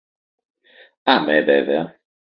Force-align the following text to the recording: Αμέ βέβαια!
Αμέ 1.03 1.41
βέβαια! 1.43 1.99